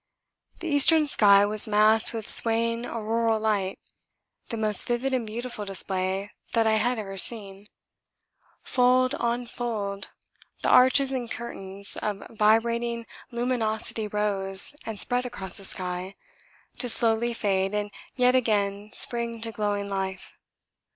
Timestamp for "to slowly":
16.79-17.31